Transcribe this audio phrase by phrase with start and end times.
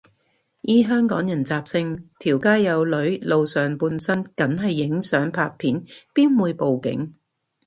[0.61, 5.85] 依香港人習性，條街有女露上半身梗係影相拍片，
[6.15, 7.13] 邊會報警